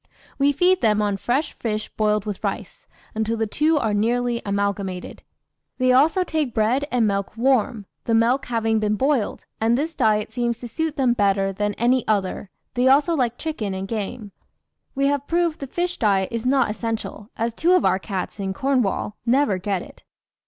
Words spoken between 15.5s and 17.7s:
the fish diet is not essential, as